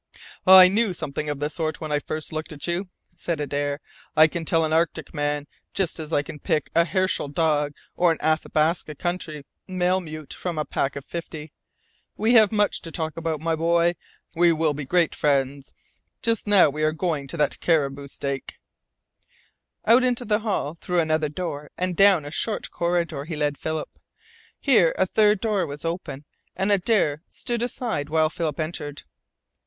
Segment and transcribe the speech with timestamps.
[0.47, 3.79] "I knew something of the sort when I first looked at you," said Adare.
[4.17, 8.11] "I can tell an Arctic man, just as I can pick a Herschel dog or
[8.11, 11.53] an Athabasca country malemute from a pack of fifty.
[12.17, 13.93] We have much to talk about, my boy.
[14.33, 15.71] We will be great friends.
[16.23, 18.57] Just now we are going to that caribou steak."
[19.85, 23.99] Out into the hall, through another door, and down a short corridor, he led Philip.
[24.59, 26.25] Here a third door was open,
[26.55, 29.03] and Adare stood aside while Philip entered.